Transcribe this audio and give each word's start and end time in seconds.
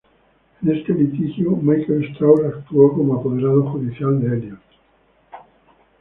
En 0.63 0.75
este 0.75 0.95
litigio, 0.95 1.51
Michael 1.51 2.05
Strauss 2.13 2.41
actuó 2.43 2.91
como 2.91 3.19
apoderado 3.19 3.69
judicial 3.69 4.19
de 4.19 4.35
Elliott. 4.35 4.61